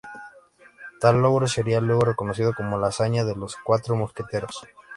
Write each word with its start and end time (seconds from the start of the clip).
Tal 0.99 1.21
logro 1.21 1.45
sería 1.47 1.79
luego 1.79 2.01
reconocido 2.01 2.55
como 2.55 2.79
la 2.79 2.87
"hazaña 2.87 3.23
de 3.23 3.35
los 3.35 3.55
cuatro 3.63 3.95
mosqueteros". 3.95 4.65